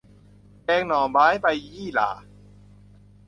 [0.63, 2.09] แกงหน่อไม้ใบยี่หร่า